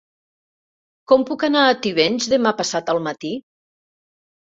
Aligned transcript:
Com 1.11 1.27
puc 1.27 1.45
anar 1.49 1.67
a 1.67 1.77
Tivenys 1.85 2.31
demà 2.35 2.57
passat 2.65 2.93
al 2.97 3.07
matí? 3.13 3.37